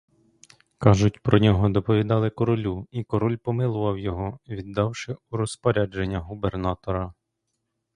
[0.77, 7.13] Кажуть, про нього доповідали королю, і король помилував його, віддавши у розпорядження губернатора.